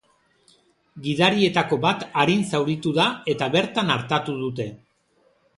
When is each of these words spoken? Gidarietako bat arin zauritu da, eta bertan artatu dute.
Gidarietako 1.07 1.79
bat 1.83 2.07
arin 2.23 2.41
zauritu 2.61 2.97
da, 2.97 3.05
eta 3.35 3.51
bertan 3.59 3.97
artatu 3.99 4.37
dute. 4.43 4.71